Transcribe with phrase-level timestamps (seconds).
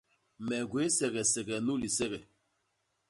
[0.47, 2.19] Me gwéé segesege nu lisege.